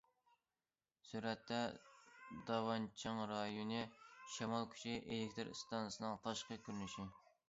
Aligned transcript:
سۈرەتتە: 1.07 1.57
داۋانچىڭ 2.47 3.21
رايونى 3.31 3.83
شامال 4.37 4.65
كۈچى 4.71 4.95
ئېلېكتىر 4.95 5.53
ئىستانسىسىنىڭ 5.53 6.17
تاشقى 6.25 6.59
كۆرۈنۈشى. 6.69 7.07